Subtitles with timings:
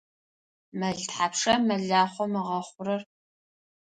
[0.79, 3.01] Мэл тхьапша мэлахъом ыгъэхъурэр?